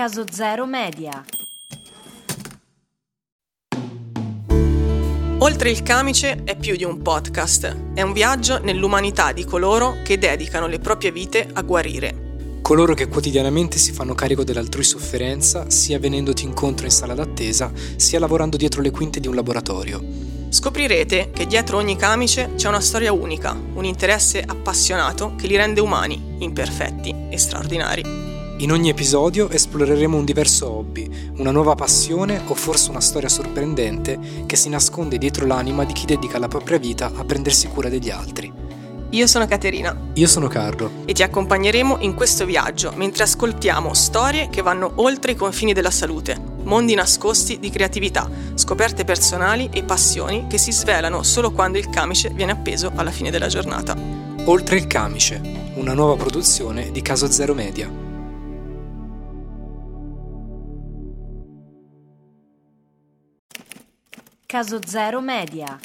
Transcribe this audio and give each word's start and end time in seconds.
Caso 0.00 0.24
Zero 0.32 0.64
Media. 0.64 1.22
Oltre 5.40 5.70
il 5.70 5.82
camice 5.82 6.42
è 6.42 6.56
più 6.56 6.74
di 6.74 6.84
un 6.84 7.02
podcast, 7.02 7.76
è 7.92 8.00
un 8.00 8.14
viaggio 8.14 8.60
nell'umanità 8.60 9.32
di 9.32 9.44
coloro 9.44 9.96
che 10.02 10.16
dedicano 10.16 10.68
le 10.68 10.78
proprie 10.78 11.12
vite 11.12 11.46
a 11.52 11.60
guarire. 11.60 12.60
Coloro 12.62 12.94
che 12.94 13.08
quotidianamente 13.08 13.76
si 13.76 13.92
fanno 13.92 14.14
carico 14.14 14.42
dell'altrui 14.42 14.84
sofferenza, 14.84 15.68
sia 15.68 15.98
venendoti 15.98 16.44
incontro 16.44 16.86
in 16.86 16.92
sala 16.92 17.12
d'attesa, 17.12 17.70
sia 17.96 18.18
lavorando 18.18 18.56
dietro 18.56 18.80
le 18.80 18.90
quinte 18.90 19.20
di 19.20 19.28
un 19.28 19.34
laboratorio. 19.34 20.02
Scoprirete 20.48 21.30
che 21.30 21.46
dietro 21.46 21.76
ogni 21.76 21.96
camice 21.96 22.52
c'è 22.56 22.68
una 22.68 22.80
storia 22.80 23.12
unica, 23.12 23.54
un 23.74 23.84
interesse 23.84 24.42
appassionato 24.42 25.34
che 25.36 25.46
li 25.46 25.56
rende 25.56 25.82
umani, 25.82 26.36
imperfetti 26.38 27.14
e 27.28 27.36
straordinari. 27.36 28.29
In 28.60 28.72
ogni 28.72 28.90
episodio 28.90 29.48
esploreremo 29.48 30.18
un 30.18 30.26
diverso 30.26 30.70
hobby, 30.70 31.08
una 31.38 31.50
nuova 31.50 31.74
passione 31.74 32.42
o 32.46 32.52
forse 32.52 32.90
una 32.90 33.00
storia 33.00 33.30
sorprendente 33.30 34.18
che 34.44 34.54
si 34.54 34.68
nasconde 34.68 35.16
dietro 35.16 35.46
l'anima 35.46 35.84
di 35.84 35.94
chi 35.94 36.04
dedica 36.04 36.38
la 36.38 36.46
propria 36.46 36.76
vita 36.76 37.10
a 37.14 37.24
prendersi 37.24 37.68
cura 37.68 37.88
degli 37.88 38.10
altri. 38.10 38.52
Io 39.12 39.26
sono 39.26 39.46
Caterina 39.46 39.96
Io 40.12 40.26
sono 40.26 40.46
Carlo. 40.48 40.90
e 41.06 41.14
ti 41.14 41.22
accompagneremo 41.22 42.00
in 42.00 42.12
questo 42.12 42.44
viaggio 42.44 42.92
mentre 42.96 43.22
ascoltiamo 43.22 43.94
storie 43.94 44.50
che 44.50 44.60
vanno 44.60 44.92
oltre 44.96 45.32
i 45.32 45.36
confini 45.36 45.72
della 45.72 45.90
salute, 45.90 46.38
mondi 46.64 46.94
nascosti 46.94 47.58
di 47.58 47.70
creatività, 47.70 48.28
scoperte 48.52 49.04
personali 49.04 49.70
e 49.72 49.84
passioni 49.84 50.48
che 50.50 50.58
si 50.58 50.70
svelano 50.70 51.22
solo 51.22 51.50
quando 51.50 51.78
il 51.78 51.88
camice 51.88 52.28
viene 52.28 52.52
appeso 52.52 52.92
alla 52.94 53.10
fine 53.10 53.30
della 53.30 53.48
giornata. 53.48 53.96
Oltre 54.44 54.76
il 54.76 54.86
camice, 54.86 55.40
una 55.76 55.94
nuova 55.94 56.16
produzione 56.16 56.90
di 56.90 57.00
Caso 57.00 57.30
Zero 57.30 57.54
Media. 57.54 58.09
Caso 64.50 64.80
Zero 64.84 65.22
Media. 65.22 65.78